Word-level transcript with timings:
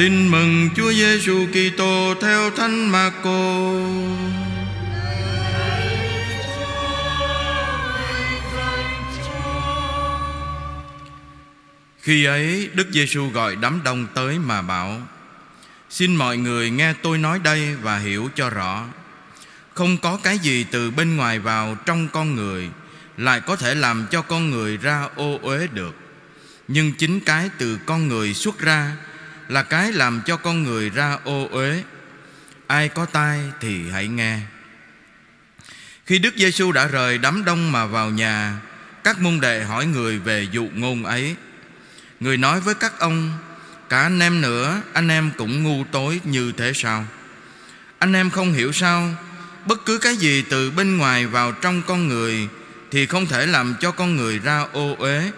Tin 0.00 0.28
mừng 0.28 0.68
Chúa 0.76 0.92
Giêsu 0.92 1.46
Kitô 1.46 2.14
theo 2.20 2.50
Thánh 2.50 2.88
Marco. 2.92 3.72
Khi 12.00 12.24
ấy, 12.24 12.70
Đức 12.74 12.86
Giêsu 12.92 13.28
gọi 13.28 13.56
đám 13.56 13.80
đông 13.84 14.06
tới 14.14 14.38
mà 14.38 14.62
bảo: 14.62 15.00
Xin 15.90 16.16
mọi 16.16 16.36
người 16.36 16.70
nghe 16.70 16.92
tôi 17.02 17.18
nói 17.18 17.38
đây 17.38 17.74
và 17.82 17.98
hiểu 17.98 18.28
cho 18.34 18.50
rõ. 18.50 18.84
Không 19.74 19.96
có 19.98 20.18
cái 20.22 20.38
gì 20.38 20.64
từ 20.70 20.90
bên 20.90 21.16
ngoài 21.16 21.38
vào 21.38 21.76
trong 21.86 22.08
con 22.08 22.34
người, 22.34 22.70
lại 23.16 23.40
có 23.40 23.56
thể 23.56 23.74
làm 23.74 24.06
cho 24.10 24.22
con 24.22 24.50
người 24.50 24.76
ra 24.76 25.08
ô 25.16 25.38
uế 25.42 25.66
được. 25.66 25.94
Nhưng 26.68 26.92
chính 26.92 27.20
cái 27.20 27.50
từ 27.58 27.78
con 27.86 28.08
người 28.08 28.34
xuất 28.34 28.58
ra 28.58 28.96
là 29.50 29.62
cái 29.62 29.92
làm 29.92 30.20
cho 30.26 30.36
con 30.36 30.62
người 30.62 30.90
ra 30.90 31.18
ô 31.24 31.48
uế. 31.50 31.82
Ai 32.66 32.88
có 32.88 33.06
tai 33.06 33.40
thì 33.60 33.90
hãy 33.90 34.08
nghe. 34.08 34.38
Khi 36.06 36.18
Đức 36.18 36.34
Giêsu 36.36 36.72
đã 36.72 36.86
rời 36.86 37.18
đám 37.18 37.44
đông 37.44 37.72
mà 37.72 37.86
vào 37.86 38.10
nhà, 38.10 38.60
các 39.04 39.20
môn 39.20 39.40
đệ 39.40 39.64
hỏi 39.64 39.86
người 39.86 40.18
về 40.18 40.48
dụ 40.52 40.68
ngôn 40.74 41.04
ấy. 41.04 41.36
Người 42.20 42.36
nói 42.36 42.60
với 42.60 42.74
các 42.74 42.98
ông 42.98 43.32
Cả 43.88 44.00
anh 44.00 44.20
em 44.20 44.40
nữa 44.40 44.80
Anh 44.92 45.08
em 45.08 45.30
cũng 45.38 45.62
ngu 45.62 45.84
tối 45.92 46.20
như 46.24 46.52
thế 46.56 46.72
sao 46.74 47.04
Anh 47.98 48.12
em 48.12 48.30
không 48.30 48.52
hiểu 48.52 48.72
sao 48.72 49.08
Bất 49.66 49.86
cứ 49.86 49.98
cái 49.98 50.16
gì 50.16 50.44
từ 50.50 50.70
bên 50.70 50.98
ngoài 50.98 51.26
vào 51.26 51.52
trong 51.52 51.82
con 51.86 52.08
người 52.08 52.48
Thì 52.90 53.06
không 53.06 53.26
thể 53.26 53.46
làm 53.46 53.74
cho 53.80 53.90
con 53.90 54.16
người 54.16 54.38
ra 54.38 54.66
ô 54.72 54.96
uế 54.98 55.30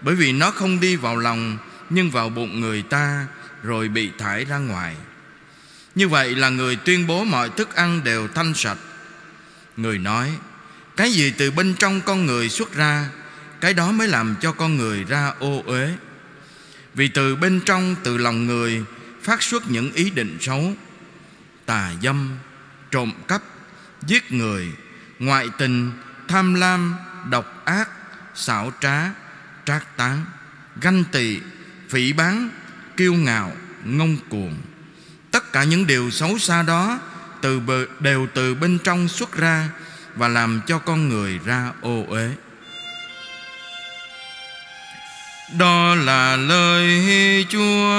Bởi 0.00 0.14
vì 0.14 0.32
nó 0.32 0.50
không 0.50 0.80
đi 0.80 0.96
vào 0.96 1.16
lòng 1.16 1.58
Nhưng 1.90 2.10
vào 2.10 2.28
bụng 2.28 2.60
người 2.60 2.82
ta 2.82 3.26
rồi 3.64 3.88
bị 3.88 4.10
thải 4.18 4.44
ra 4.44 4.58
ngoài. 4.58 4.96
Như 5.94 6.08
vậy 6.08 6.34
là 6.34 6.48
người 6.48 6.76
tuyên 6.76 7.06
bố 7.06 7.24
mọi 7.24 7.50
thức 7.50 7.74
ăn 7.74 8.04
đều 8.04 8.28
thanh 8.28 8.54
sạch. 8.54 8.78
Người 9.76 9.98
nói, 9.98 10.32
Cái 10.96 11.12
gì 11.12 11.32
từ 11.38 11.50
bên 11.50 11.74
trong 11.78 12.00
con 12.00 12.26
người 12.26 12.48
xuất 12.48 12.74
ra, 12.74 13.08
Cái 13.60 13.74
đó 13.74 13.92
mới 13.92 14.08
làm 14.08 14.36
cho 14.40 14.52
con 14.52 14.76
người 14.76 15.04
ra 15.04 15.32
ô 15.38 15.62
uế. 15.66 15.92
Vì 16.94 17.08
từ 17.08 17.36
bên 17.36 17.60
trong, 17.66 17.96
từ 18.02 18.16
lòng 18.16 18.46
người 18.46 18.84
Phát 19.22 19.42
xuất 19.42 19.70
những 19.70 19.92
ý 19.92 20.10
định 20.10 20.38
xấu. 20.40 20.72
Tà 21.66 21.92
dâm, 22.02 22.38
Trộm 22.90 23.12
cắp, 23.28 23.42
Giết 24.06 24.32
người, 24.32 24.68
Ngoại 25.18 25.48
tình, 25.58 25.92
Tham 26.28 26.54
lam, 26.54 26.94
Độc 27.30 27.64
ác, 27.64 27.88
xảo 28.34 28.72
trá, 28.80 29.10
Trác 29.64 29.96
tán 29.96 30.24
Ganh 30.80 31.04
tị, 31.04 31.38
Phỉ 31.88 32.12
bán 32.12 32.50
Kiêu 32.96 33.14
ngạo, 33.14 33.52
Ngông 33.84 34.16
cuồng. 34.28 34.56
Tất 35.30 35.52
cả 35.52 35.64
những 35.64 35.86
điều 35.86 36.10
xấu 36.10 36.38
xa 36.38 36.62
đó 36.62 37.00
từ 37.40 37.60
bờ, 37.60 37.86
đều 38.00 38.26
từ 38.34 38.54
bên 38.54 38.78
trong 38.84 39.08
xuất 39.08 39.32
ra 39.32 39.68
và 40.14 40.28
làm 40.28 40.60
cho 40.66 40.78
con 40.78 41.08
người 41.08 41.40
ra 41.44 41.72
ô 41.80 42.04
uế. 42.08 42.30
Đó 45.58 45.94
là 45.94 46.36
lời 46.36 47.46
Chúa. 47.48 47.94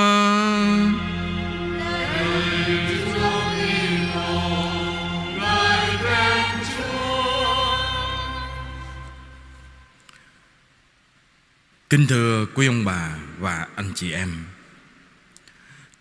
Kính 11.90 12.08
thưa 12.08 12.46
quý 12.56 12.68
ông 12.68 12.86
bà 12.86 13.10
và 13.40 13.68
anh 13.76 13.92
chị 13.96 14.12
em. 14.12 14.55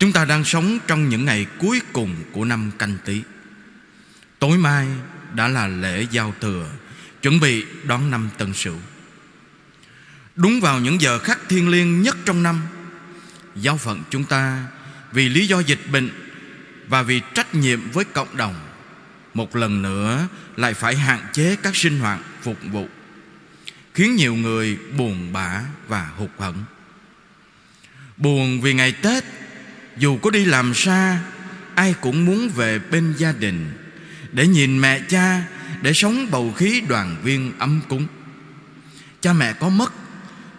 Chúng 0.04 0.12
ta 0.12 0.24
đang 0.24 0.44
sống 0.44 0.78
trong 0.86 1.08
những 1.08 1.24
ngày 1.24 1.46
cuối 1.58 1.80
cùng 1.92 2.14
của 2.32 2.44
năm 2.44 2.70
canh 2.78 2.96
tí. 3.04 3.22
Tối 4.38 4.58
mai 4.58 4.86
đã 5.34 5.48
là 5.48 5.66
lễ 5.66 6.06
giao 6.10 6.34
thừa, 6.40 6.66
Chuẩn 7.22 7.40
bị 7.40 7.64
đón 7.84 8.10
năm 8.10 8.28
tân 8.38 8.54
sửu. 8.54 8.76
Đúng 10.36 10.60
vào 10.60 10.80
những 10.80 11.00
giờ 11.00 11.18
khắc 11.18 11.48
thiêng 11.48 11.68
liêng 11.68 12.02
nhất 12.02 12.16
trong 12.24 12.42
năm, 12.42 12.62
Giáo 13.56 13.76
phận 13.76 14.02
chúng 14.10 14.24
ta 14.24 14.66
Vì 15.12 15.28
lý 15.28 15.46
do 15.46 15.60
dịch 15.60 15.80
bệnh 15.92 16.10
Và 16.88 17.02
vì 17.02 17.20
trách 17.34 17.54
nhiệm 17.54 17.90
với 17.90 18.04
cộng 18.04 18.36
đồng, 18.36 18.54
Một 19.34 19.56
lần 19.56 19.82
nữa 19.82 20.28
Lại 20.56 20.74
phải 20.74 20.96
hạn 20.96 21.20
chế 21.32 21.56
các 21.62 21.76
sinh 21.76 21.98
hoạt 21.98 22.20
phục 22.42 22.58
vụ, 22.72 22.88
Khiến 23.94 24.16
nhiều 24.16 24.34
người 24.34 24.78
buồn 24.98 25.32
bã 25.32 25.62
và 25.88 26.10
hụt 26.16 26.30
hẫng. 26.38 26.64
Buồn 28.16 28.60
vì 28.60 28.74
ngày 28.74 28.92
Tết 28.92 29.24
dù 29.96 30.18
có 30.18 30.30
đi 30.30 30.44
làm 30.44 30.74
xa 30.74 31.20
Ai 31.74 31.94
cũng 32.00 32.24
muốn 32.24 32.48
về 32.48 32.78
bên 32.78 33.14
gia 33.18 33.32
đình 33.32 33.72
Để 34.32 34.46
nhìn 34.46 34.80
mẹ 34.80 35.00
cha 35.08 35.42
Để 35.82 35.92
sống 35.92 36.30
bầu 36.30 36.52
khí 36.56 36.82
đoàn 36.88 37.16
viên 37.22 37.52
ấm 37.58 37.80
cúng 37.88 38.06
Cha 39.20 39.32
mẹ 39.32 39.52
có 39.52 39.68
mất 39.68 39.92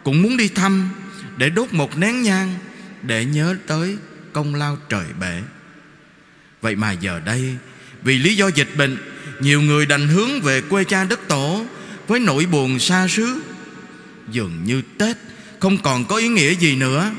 cũng 0.06 0.22
muốn 0.22 0.38
đi 0.38 0.48
thăm 0.48 0.90
để 1.38 1.50
đốt 1.50 1.74
một 1.74 1.98
nén 1.98 2.22
nhang 2.22 2.54
để 3.02 3.26
nhớ 3.26 3.56
tới 3.68 3.98
công 4.34 4.56
lao 4.56 4.78
trời 4.90 5.06
bể. 5.20 5.42
Vậy 6.62 6.76
mà 6.76 6.92
giờ 6.92 7.22
đây 7.26 7.56
vì 8.04 8.20
lý 8.20 8.36
do 8.36 8.48
dịch 8.48 8.70
bệnh, 8.78 8.98
nhiều 9.40 9.62
người 9.62 9.86
đành 9.86 10.08
hướng 10.08 10.42
về 10.42 10.62
quê 10.62 10.84
cha 10.84 11.04
đất 11.04 11.28
tổ 11.28 11.66
với 12.08 12.20
nỗi 12.20 12.46
buồn 12.46 12.80
xa 12.80 13.08
xứ. 13.08 13.42
Dường 14.32 14.64
như 14.64 14.82
Tết 14.98 15.18
không 15.60 15.78
còn 15.78 16.06
có 16.06 16.16
ý 16.16 16.28
nghĩa 16.28 16.54
gì 16.56 16.76
nữa. 16.76 17.12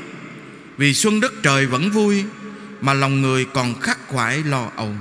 Vì 0.77 0.93
xuân 0.93 1.19
đất 1.19 1.33
trời 1.43 1.65
vẫn 1.65 1.91
vui 1.91 2.25
mà 2.81 2.93
lòng 2.93 3.21
người 3.21 3.45
còn 3.45 3.79
khắc 3.81 4.07
khoải 4.07 4.43
lo 4.43 4.71
âu. 4.75 4.95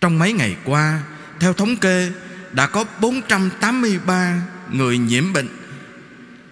Trong 0.00 0.18
mấy 0.18 0.32
ngày 0.32 0.56
qua, 0.64 1.02
theo 1.40 1.52
thống 1.52 1.76
kê 1.76 2.12
đã 2.52 2.66
có 2.66 2.84
483 3.00 4.42
người 4.72 4.98
nhiễm 4.98 5.32
bệnh 5.32 5.48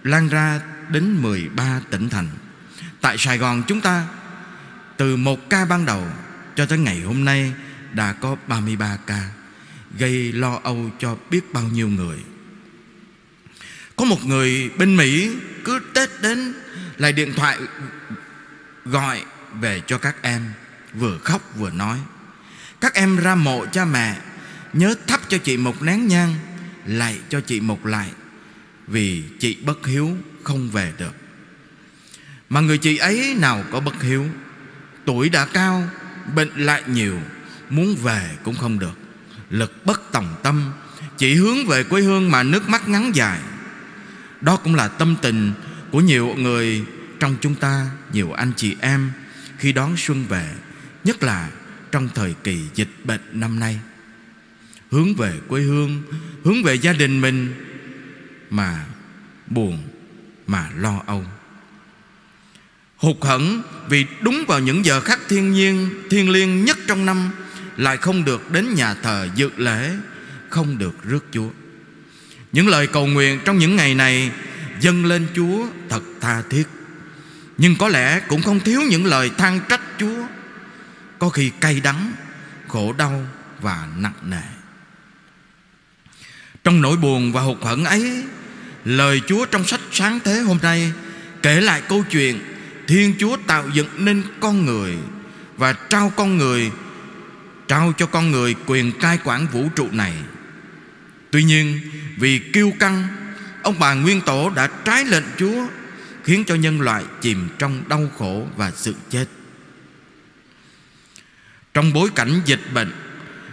lan 0.03 0.27
ra 0.27 0.61
đến 0.89 1.21
13 1.21 1.81
tỉnh 1.89 2.09
thành. 2.09 2.27
Tại 3.01 3.17
Sài 3.17 3.37
Gòn 3.37 3.63
chúng 3.67 3.81
ta 3.81 4.07
từ 4.97 5.15
một 5.15 5.49
ca 5.49 5.65
ban 5.65 5.85
đầu 5.85 6.07
cho 6.55 6.65
tới 6.65 6.77
ngày 6.77 6.99
hôm 6.99 7.25
nay 7.25 7.53
đã 7.93 8.13
có 8.13 8.35
33 8.47 8.97
ca 9.07 9.29
gây 9.97 10.31
lo 10.31 10.59
âu 10.63 10.89
cho 10.99 11.17
biết 11.29 11.53
bao 11.53 11.63
nhiêu 11.63 11.87
người. 11.87 12.17
Có 13.95 14.05
một 14.05 14.25
người 14.25 14.69
bên 14.77 14.95
Mỹ 14.95 15.31
cứ 15.65 15.79
Tết 15.93 16.09
đến, 16.21 16.53
lại 16.97 17.13
điện 17.13 17.33
thoại 17.35 17.57
gọi 18.85 19.23
về 19.59 19.81
cho 19.87 19.97
các 19.97 20.15
em, 20.21 20.41
vừa 20.93 21.17
khóc 21.17 21.41
vừa 21.55 21.69
nói. 21.69 21.99
Các 22.81 22.93
em 22.93 23.17
ra 23.17 23.35
mộ 23.35 23.65
cha 23.71 23.85
mẹ, 23.85 24.17
Nhớ 24.73 24.95
thắp 25.07 25.21
cho 25.29 25.37
chị 25.37 25.57
một 25.57 25.81
nén 25.81 26.07
nhang 26.07 26.35
Lại 26.85 27.19
cho 27.29 27.41
chị 27.41 27.59
một 27.59 27.85
lại, 27.85 28.09
Vì 28.87 29.23
chị 29.39 29.57
bất 29.65 29.87
hiếu 29.87 30.17
không 30.43 30.69
về 30.69 30.93
được. 30.97 31.15
Mà 32.49 32.59
người 32.59 32.77
chị 32.77 32.97
ấy 32.97 33.35
nào 33.39 33.63
có 33.71 33.79
bất 33.79 34.01
hiếu, 34.01 34.25
Tuổi 35.05 35.29
đã 35.29 35.45
cao, 35.45 35.83
Bệnh 36.35 36.51
lại 36.55 36.83
nhiều, 36.87 37.19
Muốn 37.69 37.95
về 37.95 38.29
cũng 38.43 38.55
không 38.55 38.79
được. 38.79 38.97
Lực 39.49 39.85
bất 39.85 40.11
tòng 40.11 40.35
tâm 40.43 40.71
chị 41.17 41.35
hướng 41.35 41.65
về 41.67 41.83
quê 41.83 42.01
hương 42.01 42.31
mà 42.31 42.43
nước 42.43 42.69
mắt 42.69 42.89
ngắn 42.89 43.15
dài. 43.15 43.39
Đó 44.41 44.57
cũng 44.57 44.75
là 44.75 44.87
tâm 44.87 45.15
tình 45.21 45.53
Của 45.91 46.01
nhiều 46.01 46.35
người 46.37 46.85
trong 47.19 47.35
chúng 47.41 47.55
ta, 47.55 47.87
Nhiều 48.13 48.31
anh 48.31 48.51
chị 48.55 48.75
em 48.81 49.11
Khi 49.57 49.71
đón 49.71 49.97
xuân 49.97 50.25
về, 50.29 50.53
Nhất 51.03 51.23
là 51.23 51.49
trong 51.95 52.09
thời 52.15 52.33
kỳ 52.43 52.61
dịch 52.73 52.89
bệnh 53.03 53.21
năm 53.31 53.59
nay. 53.59 53.79
Hướng 54.91 55.15
về 55.15 55.33
quê 55.47 55.61
hương, 55.61 56.03
hướng 56.43 56.63
về 56.63 56.75
gia 56.75 56.93
đình 56.93 57.21
mình 57.21 57.53
mà 58.49 58.85
buồn, 59.47 59.83
mà 60.47 60.69
lo 60.75 61.01
âu. 61.05 61.25
Hụt 62.97 63.17
hẫng 63.21 63.61
vì 63.89 64.05
đúng 64.21 64.45
vào 64.47 64.59
những 64.59 64.85
giờ 64.85 65.01
khắc 65.01 65.19
thiên 65.29 65.53
nhiên 65.53 65.89
thiên 66.09 66.29
liêng 66.29 66.65
nhất 66.65 66.77
trong 66.87 67.05
năm, 67.05 67.31
lại 67.77 67.97
không 67.97 68.25
được 68.25 68.51
đến 68.51 68.73
nhà 68.73 68.93
thờ 68.93 69.27
dự 69.35 69.49
lễ, 69.57 69.95
không 70.49 70.77
được 70.77 71.03
rước 71.03 71.25
chúa 71.31 71.49
những 72.55 72.67
lời 72.67 72.87
cầu 72.87 73.07
nguyện 73.07 73.39
trong 73.45 73.57
những 73.57 73.75
ngày 73.75 73.95
này 73.95 74.31
dâng 74.79 75.05
lên 75.05 75.27
chúa 75.35 75.67
thật 75.89 76.03
tha 76.21 76.41
thiết. 76.49 76.63
Nhưng 77.57 77.75
có 77.75 77.87
lẽ 77.87 78.19
cũng 78.27 78.41
không 78.41 78.59
thiếu 78.59 78.81
những 78.89 79.05
lời 79.05 79.31
than 79.37 79.59
trách 79.69 79.81
chúa. 79.99 80.27
Có 81.19 81.29
khi 81.29 81.51
cay 81.59 81.79
đắng, 81.79 82.11
khổ 82.67 82.93
đau 82.93 83.27
và 83.61 83.87
nặng 83.97 84.13
nề. 84.23 84.41
Trong 86.63 86.81
nỗi 86.81 86.97
buồn 86.97 87.33
và 87.33 87.41
hụt 87.41 87.57
hẫng 87.63 87.85
ấy, 87.85 88.23
Lời 88.85 89.21
Chúa 89.27 89.45
trong 89.45 89.63
sách 89.63 89.79
sáng 89.91 90.19
thế 90.23 90.39
hôm 90.39 90.57
nay 90.61 90.91
Kể 91.41 91.61
lại 91.61 91.81
câu 91.89 92.03
chuyện 92.11 92.39
Thiên 92.87 93.13
Chúa 93.19 93.37
tạo 93.47 93.63
dựng 93.73 93.87
nên 93.97 94.23
con 94.39 94.65
người 94.65 94.97
Và 95.57 95.73
trao 95.73 96.11
con 96.15 96.37
người, 96.37 96.71
Trao 97.67 97.93
cho 97.97 98.05
con 98.05 98.31
người 98.31 98.55
quyền 98.65 98.91
cai 98.91 99.19
quản 99.23 99.47
vũ 99.47 99.69
trụ 99.75 99.87
này. 99.91 100.13
Tuy 101.31 101.43
nhiên 101.43 101.79
vì 102.17 102.39
kiêu 102.39 102.71
căng 102.79 103.07
Ông 103.65 103.79
bà 103.79 103.93
Nguyên 103.93 104.21
Tổ 104.21 104.49
đã 104.49 104.67
trái 104.67 105.05
lệnh 105.05 105.23
Chúa 105.37 105.67
khiến 106.23 106.43
cho 106.47 106.55
nhân 106.55 106.81
loại 106.81 107.03
chìm 107.21 107.47
trong 107.59 107.83
đau 107.89 108.09
khổ 108.17 108.47
và 108.55 108.71
sự 108.71 108.95
chết. 109.09 109.25
Trong 111.73 111.93
bối 111.93 112.09
cảnh 112.15 112.41
dịch 112.45 112.61
bệnh, 112.73 112.91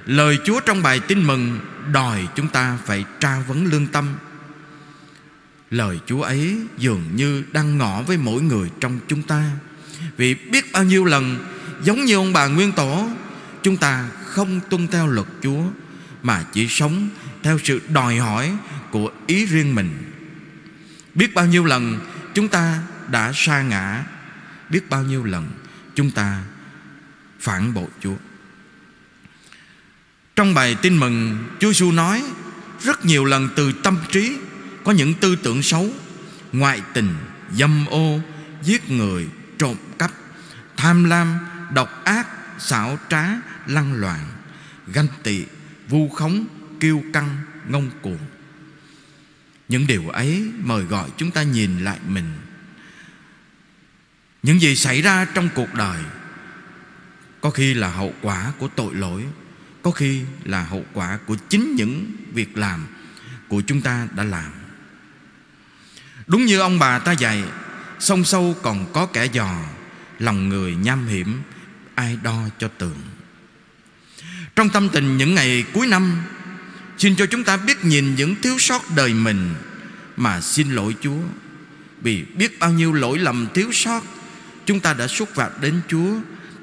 lời 0.06 0.38
Chúa 0.44 0.60
trong 0.60 0.82
bài 0.82 1.00
tin 1.00 1.26
mừng 1.26 1.60
đòi 1.92 2.28
chúng 2.34 2.48
ta 2.48 2.78
phải 2.84 3.04
tra 3.20 3.40
vấn 3.48 3.66
lương 3.66 3.86
tâm. 3.86 4.14
Lời 5.70 5.98
Chúa 6.06 6.22
ấy 6.22 6.56
dường 6.78 7.02
như 7.14 7.44
đang 7.52 7.78
ngỏ 7.78 8.02
với 8.02 8.16
mỗi 8.16 8.42
người 8.42 8.70
trong 8.80 8.98
chúng 9.08 9.22
ta. 9.22 9.50
Vì 10.16 10.34
biết 10.34 10.72
bao 10.72 10.84
nhiêu 10.84 11.04
lần 11.04 11.44
giống 11.82 12.04
như 12.04 12.14
ông 12.14 12.32
bà 12.32 12.46
Nguyên 12.46 12.72
Tổ, 12.72 13.08
chúng 13.62 13.76
ta 13.76 14.08
không 14.24 14.60
tuân 14.70 14.88
theo 14.88 15.06
luật 15.06 15.26
Chúa 15.42 15.62
mà 16.22 16.44
chỉ 16.52 16.68
sống 16.68 17.08
theo 17.42 17.58
sự 17.64 17.80
đòi 17.88 18.16
hỏi 18.16 18.56
của 18.90 19.10
ý 19.26 19.46
riêng 19.46 19.74
mình. 19.74 20.12
Biết 21.14 21.34
bao 21.34 21.46
nhiêu 21.46 21.64
lần 21.64 21.98
chúng 22.34 22.48
ta 22.48 22.82
đã 23.08 23.32
sa 23.34 23.62
ngã, 23.62 24.04
biết 24.68 24.90
bao 24.90 25.02
nhiêu 25.02 25.24
lần 25.24 25.50
chúng 25.94 26.10
ta 26.10 26.42
phản 27.40 27.74
bội 27.74 27.88
Chúa. 28.00 28.16
Trong 30.36 30.54
bài 30.54 30.76
tin 30.82 30.96
mừng 30.96 31.44
Chúa 31.60 31.72
Giêsu 31.72 31.92
nói 31.92 32.22
Rất 32.80 33.04
nhiều 33.04 33.24
lần 33.24 33.48
từ 33.56 33.72
tâm 33.72 33.98
trí 34.10 34.38
Có 34.84 34.92
những 34.92 35.14
tư 35.14 35.36
tưởng 35.36 35.62
xấu 35.62 35.90
Ngoại 36.52 36.82
tình, 36.94 37.14
dâm 37.52 37.86
ô 37.86 38.20
Giết 38.62 38.90
người, 38.90 39.28
trộm 39.58 39.76
cắp 39.98 40.10
Tham 40.76 41.04
lam, 41.04 41.38
độc 41.72 42.04
ác 42.04 42.26
xảo 42.58 42.98
trá, 43.08 43.24
lăng 43.66 43.92
loạn 43.92 44.20
Ganh 44.86 45.06
tị, 45.22 45.44
vu 45.88 46.08
khống, 46.08 46.46
kiêu 46.82 47.02
căng, 47.12 47.36
ngông 47.68 47.90
cuồng. 48.02 48.18
Những 49.68 49.86
điều 49.86 50.08
ấy 50.08 50.50
mời 50.58 50.84
gọi 50.84 51.08
chúng 51.16 51.30
ta 51.30 51.42
nhìn 51.42 51.84
lại 51.84 51.98
mình. 52.08 52.32
Những 54.42 54.60
gì 54.60 54.76
xảy 54.76 55.02
ra 55.02 55.24
trong 55.24 55.48
cuộc 55.54 55.74
đời 55.74 56.02
Có 57.40 57.50
khi 57.50 57.74
là 57.74 57.88
hậu 57.88 58.14
quả 58.22 58.52
của 58.58 58.68
tội 58.68 58.94
lỗi 58.94 59.24
có 59.82 59.90
khi 59.90 60.22
là 60.44 60.64
hậu 60.64 60.84
quả 60.92 61.18
của 61.26 61.36
chính 61.48 61.74
những 61.74 62.12
việc 62.34 62.58
làm 62.58 62.86
của 63.48 63.62
chúng 63.66 63.80
ta 63.80 64.08
đã 64.16 64.24
làm. 64.24 64.52
Đúng 66.26 66.44
như 66.44 66.60
ông 66.60 66.78
bà 66.78 66.98
ta 66.98 67.12
dạy 67.12 67.44
sông 67.98 68.24
sâu 68.24 68.56
còn 68.62 68.92
có 68.92 69.06
kẻ 69.06 69.24
dò 69.24 69.64
lòng 70.18 70.48
người 70.48 70.74
nham 70.74 71.06
hiểm 71.06 71.42
ai 71.94 72.18
đo 72.22 72.48
cho 72.58 72.68
tường. 72.68 72.98
Trong 74.56 74.68
tâm 74.68 74.88
tình 74.88 75.16
những 75.16 75.34
ngày 75.34 75.64
cuối 75.72 75.86
năm 75.86 76.22
xin 77.02 77.16
cho 77.16 77.26
chúng 77.26 77.44
ta 77.44 77.56
biết 77.56 77.84
nhìn 77.84 78.14
những 78.14 78.34
thiếu 78.42 78.58
sót 78.58 78.82
đời 78.96 79.14
mình 79.14 79.54
mà 80.16 80.40
xin 80.40 80.70
lỗi 80.70 80.94
chúa. 81.00 81.20
Vì 82.00 82.24
biết 82.34 82.58
bao 82.58 82.72
nhiêu 82.72 82.92
lỗi 82.92 83.18
lầm 83.18 83.48
thiếu 83.54 83.72
sót, 83.72 84.00
chúng 84.66 84.80
ta 84.80 84.94
đã 84.94 85.06
xúc 85.06 85.28
phạm 85.34 85.52
đến 85.60 85.80
chúa, 85.88 86.14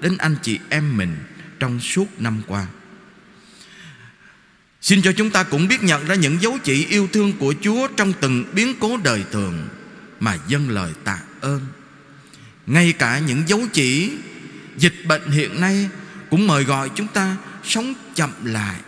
đến 0.02 0.18
anh 0.18 0.36
chị 0.42 0.60
em 0.70 0.98
mình 0.98 1.18
trong 1.60 1.80
suốt 1.80 2.22
năm 2.22 2.42
qua. 2.48 2.68
Xin 4.82 5.02
cho 5.02 5.12
chúng 5.12 5.30
ta 5.30 5.44
cũng 5.44 5.68
biết 5.68 5.84
nhận 5.84 6.08
ra 6.08 6.16
những 6.16 6.42
dấu 6.42 6.58
chỉ 6.64 6.86
yêu 6.86 7.08
thương 7.14 7.34
của 7.34 7.54
Chúa 7.62 7.88
Trong 7.98 8.14
từng 8.14 8.46
biến 8.54 8.76
cố 8.80 8.98
đời 9.04 9.24
thường 9.32 9.68
Mà 10.20 10.38
dâng 10.48 10.70
lời 10.70 10.92
tạ 11.04 11.20
ơn. 11.42 11.62
Ngay 12.68 12.94
cả 12.94 13.20
những 13.20 13.44
dấu 13.48 13.62
chỉ 13.74 14.12
Dịch 14.78 14.96
bệnh 15.06 15.32
hiện 15.32 15.62
nay 15.62 15.90
Cũng 16.30 16.48
mời 16.48 16.64
gọi 16.64 16.90
chúng 16.96 17.08
ta 17.08 17.38
sống 17.64 17.94
chậm 18.16 18.32
lại, 18.44 18.80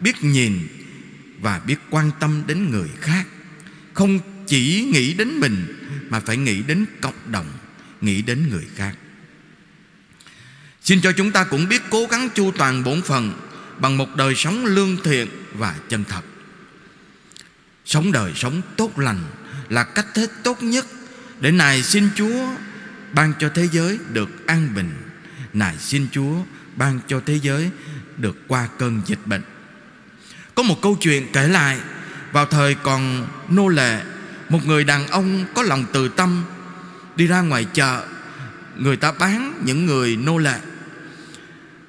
Biết 0.00 0.24
nhìn 0.24 0.68
và 1.44 1.60
biết 1.66 1.76
quan 1.90 2.10
tâm 2.20 2.42
đến 2.46 2.70
người 2.70 2.88
khác. 3.00 3.24
Không 3.94 4.18
chỉ 4.46 4.88
nghĩ 4.92 5.14
đến 5.14 5.40
mình, 5.40 5.80
Mà 6.08 6.20
phải 6.20 6.36
nghĩ 6.36 6.62
đến 6.62 6.84
cộng 7.00 7.32
đồng, 7.32 7.46
Nghĩ 8.00 8.22
đến 8.22 8.48
người 8.50 8.66
khác. 8.76 8.96
Xin 10.82 11.00
cho 11.00 11.12
chúng 11.12 11.30
ta 11.30 11.44
cũng 11.44 11.68
biết 11.68 11.82
cố 11.90 12.06
gắng 12.10 12.28
chu 12.34 12.52
toàn 12.58 12.84
bổn 12.84 13.02
phận 13.02 13.32
bằng 13.78 13.96
một 13.96 14.16
đời 14.16 14.34
sống 14.34 14.64
lương 14.66 14.96
thiện 15.04 15.28
và 15.54 15.76
chân 15.88 16.04
thật. 16.08 16.22
Sống 17.84 18.12
đời 18.12 18.32
sống 18.34 18.62
tốt 18.76 18.98
lành 18.98 19.20
là 19.68 19.84
cách 19.84 20.06
thế 20.14 20.26
tốt 20.42 20.62
nhất 20.62 20.86
để 21.40 21.50
nài 21.50 21.82
xin 21.82 22.08
chúa 22.14 22.48
ban 23.12 23.32
cho 23.38 23.48
thế 23.54 23.68
giới 23.72 23.98
được 24.12 24.46
an 24.46 24.68
bình. 24.76 24.90
Nài 25.52 25.78
xin 25.78 26.06
chúa 26.12 26.34
ban 26.76 27.00
cho 27.08 27.20
thế 27.26 27.40
giới 27.42 27.70
được 28.16 28.36
qua 28.48 28.68
cơn 28.78 29.02
dịch 29.06 29.26
bệnh 29.26 29.42
có 30.54 30.62
một 30.62 30.82
câu 30.82 30.96
chuyện 31.00 31.26
kể 31.32 31.48
lại. 31.48 31.78
Vào 32.32 32.46
thời 32.46 32.74
còn 32.74 33.28
nô 33.48 33.68
lệ, 33.68 34.02
một 34.48 34.66
người 34.66 34.84
đàn 34.84 35.08
ông 35.08 35.44
có 35.54 35.62
lòng 35.62 35.84
từ 35.92 36.08
tâm, 36.08 36.44
đi 37.16 37.26
ra 37.26 37.40
ngoài 37.40 37.66
chợ, 37.72 38.04
người 38.76 38.96
ta 38.96 39.12
bán 39.12 39.62
những 39.64 39.86
người 39.86 40.16
nô 40.16 40.38
lệ. 40.38 40.58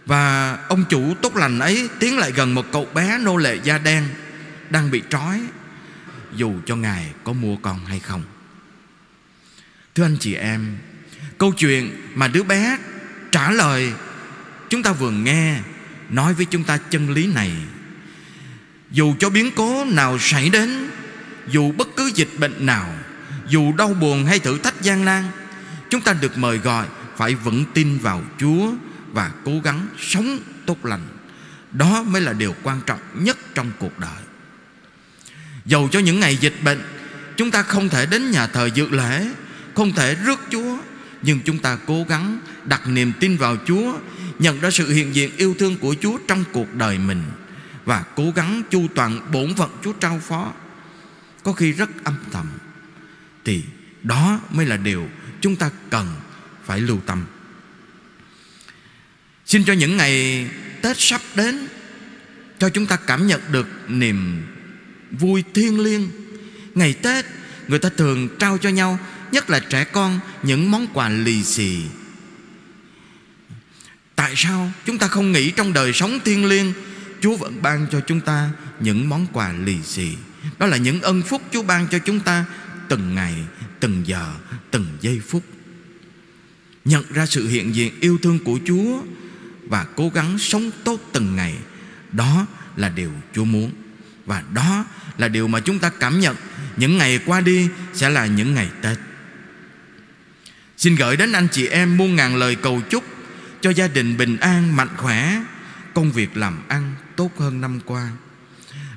Và 0.06 0.54
ông 0.70 0.86
chủ 0.90 1.14
tốt 1.22 1.36
lành 1.36 1.60
ấy 1.60 1.90
tiến 2.00 2.18
lại 2.18 2.32
gần 2.32 2.56
một 2.56 2.66
cậu 2.72 2.86
bé 2.94 3.18
nô 3.18 3.38
lệ 3.38 3.60
da 3.64 3.78
đen 3.78 4.04
Đang 4.70 4.92
bị 4.92 5.02
trói. 5.10 5.42
Dù 6.36 6.54
cho 6.66 6.76
Ngài 6.76 7.14
có 7.24 7.34
mua 7.34 7.58
con 7.58 7.86
hay 7.86 8.00
không. 8.00 8.24
Thưa 9.96 10.06
anh 10.06 10.18
chị 10.20 10.36
em, 10.36 10.78
Câu 11.38 11.52
chuyện 11.52 12.12
mà 12.16 12.28
đứa 12.28 12.44
bé 12.44 12.78
trả 13.32 13.52
lời, 13.52 13.94
Chúng 14.70 14.84
ta 14.84 14.92
vừa 14.92 15.12
nghe 15.12 15.60
Nói 16.10 16.34
với 16.34 16.46
chúng 16.46 16.64
ta 16.64 16.78
chân 16.78 17.10
lý 17.10 17.28
này 17.28 17.52
dù 18.92 19.16
cho 19.20 19.30
biến 19.30 19.52
cố 19.56 19.86
nào 19.86 20.18
xảy 20.20 20.50
đến, 20.50 20.90
Dù 21.48 21.72
bất 21.72 21.88
cứ 21.96 22.12
dịch 22.16 22.30
bệnh 22.38 22.66
nào, 22.66 22.96
Dù 23.48 23.74
đau 23.78 23.94
buồn 23.94 24.26
hay 24.26 24.40
thử 24.40 24.58
thách 24.58 24.82
gian 24.82 25.06
nan, 25.06 25.24
Chúng 25.90 26.02
ta 26.02 26.14
được 26.14 26.38
mời 26.38 26.58
gọi 26.58 26.86
Phải 27.18 27.36
vững 27.36 27.66
tin 27.74 27.98
vào 27.98 28.24
Chúa 28.40 28.72
và 29.16 29.32
cố 29.46 29.60
gắng 29.64 29.88
sống 30.00 30.40
tốt 30.66 30.86
lành. 30.86 31.02
Đó 31.72 32.04
mới 32.04 32.22
là 32.22 32.34
điều 32.34 32.56
quan 32.64 32.82
trọng 32.86 33.00
nhất 33.14 33.38
trong 33.56 33.72
cuộc 33.80 34.00
đời. 34.00 34.22
Dầu 35.66 35.90
cho 35.92 36.00
những 36.00 36.20
ngày 36.20 36.38
dịch 36.38 36.56
bệnh, 36.64 36.82
chúng 37.38 37.52
ta 37.52 37.64
không 37.64 37.90
thể 37.90 38.06
đến 38.06 38.32
nhà 38.32 38.48
thờ 38.48 38.70
dự 38.74 38.90
lễ, 38.90 39.28
không 39.76 39.94
thể 39.94 40.16
rước 40.16 40.40
chúa, 40.50 40.78
nhưng 41.22 41.40
chúng 41.46 41.60
ta 41.60 41.78
cố 41.88 42.06
gắng 42.10 42.40
đặt 42.66 42.88
niềm 42.88 43.14
tin 43.20 43.38
vào 43.38 43.58
chúa, 43.66 43.94
nhận 44.40 44.60
ra 44.60 44.72
sự 44.72 44.92
hiện 44.92 45.16
diện 45.16 45.32
yêu 45.38 45.56
thương 45.60 45.78
của 45.78 45.96
chúa 46.02 46.18
trong 46.28 46.44
cuộc 46.52 46.74
đời 46.74 46.98
mình 46.98 47.24
và 47.86 48.04
cố 48.16 48.32
gắng 48.36 48.62
chu 48.72 48.88
toàn 48.96 49.32
bổn 49.32 49.56
phận 49.56 49.70
chúa 49.84 49.94
trao 49.94 50.20
phó. 50.20 50.54
Có 51.44 51.54
khi 51.54 51.72
rất 51.72 51.90
âm 52.04 52.16
thầm, 52.32 52.48
thì 53.46 53.64
đó 54.04 54.40
mới 54.50 54.66
là 54.66 54.78
điều 54.78 55.10
chúng 55.42 55.56
ta 55.56 55.70
cần 55.90 56.08
phải 56.66 56.82
lưu 56.82 57.00
tâm. 57.06 57.26
Xin 59.46 59.64
cho 59.64 59.74
những 59.74 59.98
ngày 59.98 60.48
Tết 60.82 61.00
sắp 61.00 61.22
đến, 61.36 61.68
Cho 62.60 62.70
chúng 62.70 62.86
ta 62.86 62.96
cảm 62.96 63.28
nhận 63.28 63.42
được 63.52 63.68
niềm 63.88 64.44
vui 65.12 65.44
thiêng 65.54 65.80
liêng. 65.80 66.10
Ngày 66.76 66.94
Tết, 66.94 67.26
Người 67.68 67.80
ta 67.80 67.90
thường 67.98 68.30
trao 68.40 68.58
cho 68.58 68.70
nhau, 68.70 69.00
Nhất 69.32 69.50
là 69.50 69.60
trẻ 69.60 69.84
con, 69.84 70.20
Những 70.44 70.72
món 70.72 70.88
quà 70.94 71.10
lì 71.10 71.44
xì. 71.44 71.82
Tại 74.16 74.34
sao 74.36 74.72
chúng 74.86 74.98
ta 74.98 75.08
không 75.08 75.32
nghĩ 75.32 75.52
trong 75.52 75.74
đời 75.74 75.94
sống 75.94 76.20
thiêng 76.26 76.46
liêng 76.46 76.74
Chúa 77.26 77.36
vẫn 77.36 77.62
ban 77.62 77.88
cho 77.92 78.00
chúng 78.00 78.22
ta 78.22 78.50
Những 78.80 79.10
món 79.10 79.28
quà 79.34 79.54
lì 79.54 79.84
xì. 79.84 80.16
Đó 80.60 80.66
là 80.66 80.78
những 80.78 81.02
ân 81.02 81.22
phúc 81.22 81.42
Chúa 81.52 81.64
ban 81.64 81.88
cho 81.88 82.00
chúng 82.00 82.20
ta 82.20 82.46
Từng 82.90 83.16
ngày, 83.16 83.34
từng 83.80 84.08
giờ, 84.08 84.34
từng 84.72 84.86
giây 85.02 85.22
phút. 85.30 85.44
Nhận 86.86 87.04
ra 87.14 87.26
sự 87.26 87.48
hiện 87.48 87.76
diện 87.76 88.00
yêu 88.00 88.18
thương 88.24 88.40
của 88.40 88.60
Chúa 88.66 89.02
và 89.64 89.86
cố 89.96 90.10
gắng 90.10 90.38
sống 90.38 90.72
tốt 90.84 91.00
từng 91.14 91.36
ngày 91.36 91.56
đó 92.12 92.46
là 92.76 92.90
điều 92.90 93.12
chúa 93.34 93.46
muốn. 93.46 93.72
Và 94.26 94.44
đó 94.54 94.86
là 95.18 95.28
điều 95.28 95.48
mà 95.48 95.60
chúng 95.60 95.80
ta 95.80 95.90
cảm 95.90 96.20
nhận 96.20 96.36
những 96.78 96.98
ngày 96.98 97.20
qua 97.26 97.42
đi 97.42 97.68
sẽ 97.94 98.10
là 98.10 98.26
những 98.26 98.54
ngày 98.54 98.70
tết. 98.82 98.98
Xin 100.78 100.96
gửi 100.96 101.18
đến 101.18 101.32
anh 101.32 101.48
chị 101.52 101.68
em 101.68 101.98
muôn 101.98 102.16
ngàn 102.16 102.36
lời 102.36 102.56
cầu 102.56 102.82
chúc 102.90 103.04
cho 103.62 103.70
gia 103.70 103.88
đình 103.88 104.18
bình 104.18 104.38
an 104.38 104.76
mạnh 104.76 104.90
khỏe 104.98 105.42
công 105.96 106.12
việc 106.12 106.38
làm 106.38 106.68
ăn 106.68 106.96
tốt 107.16 107.32
hơn 107.38 107.62
năm 107.62 107.80
qua. 107.86 108.12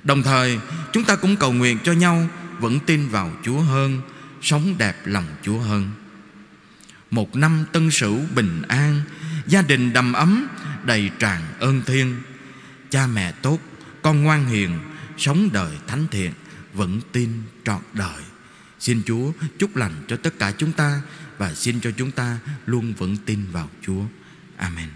Đồng 0.05 0.23
thời, 0.23 0.59
chúng 0.93 1.05
ta 1.05 1.17
cũng 1.17 1.37
cầu 1.37 1.53
nguyện 1.53 1.79
cho 1.85 1.93
nhau 1.93 2.29
vẫn 2.59 2.81
tin 2.87 3.09
vào 3.09 3.33
chúa 3.43 3.61
hơn, 3.61 4.01
sống 4.43 4.75
đẹp 4.79 4.97
lòng 5.05 5.27
chúa 5.43 5.59
hơn. 5.59 5.91
Một 7.11 7.37
năm 7.37 7.65
tân 7.73 7.91
sửu 7.91 8.21
bình 8.35 8.63
an, 8.69 9.03
gia 9.47 9.63
đình 9.63 9.93
đầm 9.93 10.13
ấm, 10.13 10.49
đầy 10.85 11.11
tràn 11.19 11.43
ơn 11.59 11.83
thiên 11.87 12.23
cha 12.91 13.07
mẹ 13.07 13.33
tốt, 13.33 13.59
con 14.03 14.23
ngoan 14.23 14.47
hiền, 14.47 14.79
sống 15.19 15.49
đời 15.53 15.77
thánh 15.87 16.07
thiện 16.11 16.33
vẫn 16.73 17.01
tin 17.13 17.43
trọn 17.65 17.81
đời. 17.93 18.23
Xin 18.79 19.03
chúa 19.07 19.33
chúc 19.59 19.77
lành 19.77 19.95
cho 20.09 20.17
tất 20.17 20.39
cả 20.39 20.53
chúng 20.59 20.73
ta 20.73 21.03
và 21.39 21.55
xin 21.55 21.81
cho 21.81 21.91
chúng 21.97 22.11
ta 22.11 22.39
luôn 22.67 22.93
vững 22.93 23.17
tin 23.17 23.47
vào 23.53 23.71
chúa. 23.83 24.03
Amen. 24.57 24.89